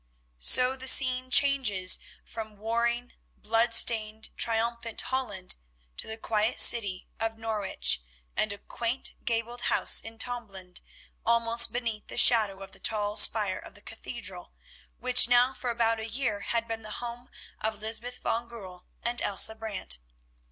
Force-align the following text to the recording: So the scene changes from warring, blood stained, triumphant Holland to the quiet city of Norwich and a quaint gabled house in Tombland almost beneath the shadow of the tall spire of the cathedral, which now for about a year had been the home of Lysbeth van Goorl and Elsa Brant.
So 0.39 0.75
the 0.75 0.87
scene 0.87 1.29
changes 1.29 1.99
from 2.25 2.57
warring, 2.57 3.13
blood 3.37 3.71
stained, 3.71 4.29
triumphant 4.35 4.99
Holland 5.01 5.57
to 5.97 6.07
the 6.07 6.17
quiet 6.17 6.59
city 6.59 7.07
of 7.19 7.37
Norwich 7.37 8.01
and 8.35 8.51
a 8.51 8.57
quaint 8.57 9.13
gabled 9.23 9.61
house 9.69 9.99
in 9.99 10.17
Tombland 10.17 10.81
almost 11.23 11.71
beneath 11.71 12.07
the 12.07 12.17
shadow 12.17 12.63
of 12.63 12.71
the 12.71 12.79
tall 12.79 13.15
spire 13.15 13.59
of 13.59 13.75
the 13.75 13.81
cathedral, 13.83 14.53
which 14.97 15.29
now 15.29 15.53
for 15.53 15.69
about 15.69 15.99
a 15.99 16.09
year 16.09 16.39
had 16.39 16.67
been 16.67 16.81
the 16.81 16.93
home 16.97 17.29
of 17.59 17.79
Lysbeth 17.79 18.17
van 18.23 18.47
Goorl 18.47 18.87
and 19.03 19.21
Elsa 19.21 19.53
Brant. 19.53 19.99